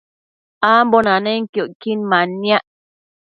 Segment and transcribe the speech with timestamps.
[0.73, 2.63] ambo nanenquio icquin manniac